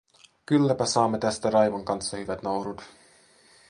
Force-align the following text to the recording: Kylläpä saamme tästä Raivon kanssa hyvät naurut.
Kylläpä 0.45 0.85
saamme 0.85 1.17
tästä 1.19 1.49
Raivon 1.49 1.85
kanssa 1.85 2.17
hyvät 2.17 2.43
naurut. 2.43 2.81